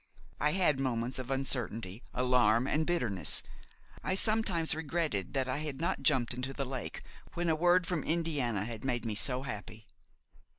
[0.39, 3.43] I had moments of uncertainty, alarm and bitterness;
[4.03, 7.03] I sometimes regretted that I had not jumped into the lake
[7.35, 9.85] when a word from Indiana had made me so happy.